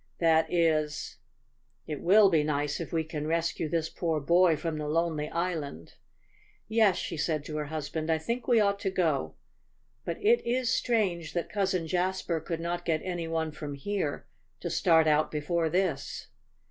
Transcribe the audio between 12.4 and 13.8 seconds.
not get any one from